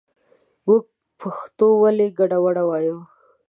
مونږ 0.65 0.83
پښتو 1.19 1.67
ولې 1.83 2.07
ګډه 2.19 2.37
وډه 2.43 2.63
وايو 2.69 2.97